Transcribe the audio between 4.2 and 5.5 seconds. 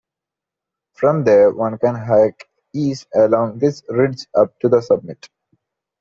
up to the summit.